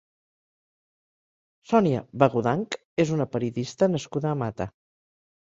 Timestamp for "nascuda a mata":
3.97-4.69